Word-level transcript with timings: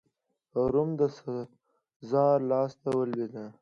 روم 0.71 0.89
د 0.99 1.01
سزار 1.17 2.37
لاسته 2.51 2.89
ولوېد. 2.97 3.33